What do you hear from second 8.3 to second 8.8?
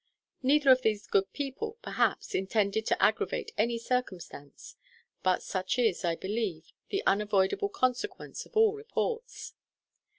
of all